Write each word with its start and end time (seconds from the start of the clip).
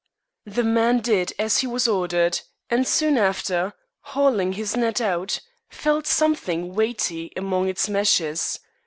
The 0.47 0.63
man 0.63 1.01
did 1.01 1.31
as 1.37 1.59
he 1.59 1.67
was 1.67 1.87
ordered, 1.87 2.41
and 2.71 2.87
soon 2.87 3.19
after, 3.19 3.73
hauling 4.17 4.53
his 4.53 4.75
net 4.75 4.99
out, 4.99 5.39
felt 5.69 6.07
something 6.07 6.73
weighty 6.73 7.31
among 7.37 7.67
its 7.69 7.87
meshes. 7.87 8.57